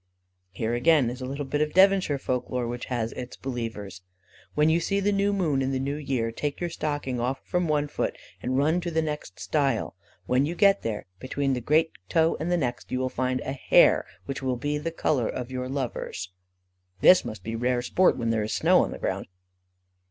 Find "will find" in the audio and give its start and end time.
12.97-13.41